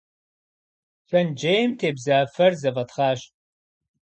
[1.07, 3.19] Шэнтжьейм тебза фэр зэфӏэтхъащ.